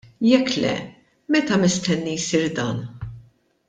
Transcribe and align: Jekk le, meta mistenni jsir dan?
Jekk 0.29 0.51
le, 0.61 0.73
meta 1.31 1.55
mistenni 1.61 2.15
jsir 2.23 2.45
dan? 2.57 2.77